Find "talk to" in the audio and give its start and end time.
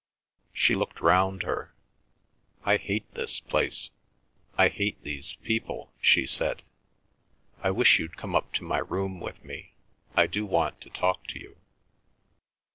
10.89-11.39